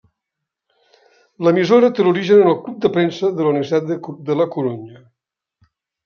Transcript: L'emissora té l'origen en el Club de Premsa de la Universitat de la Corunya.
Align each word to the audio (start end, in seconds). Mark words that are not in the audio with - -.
L'emissora 1.47 1.91
té 1.99 2.05
l'origen 2.07 2.41
en 2.45 2.49
el 2.51 2.57
Club 2.67 2.79
de 2.85 2.91
Premsa 2.95 3.29
de 3.35 3.45
la 3.47 3.51
Universitat 3.51 4.09
de 4.31 4.39
la 4.39 4.47
Corunya. 4.57 5.03